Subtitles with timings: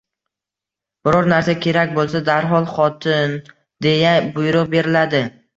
[1.09, 3.39] Biror narsa kerak bo'lsa darhol Xoti-i-in
[3.89, 5.25] deya buyruq beriladi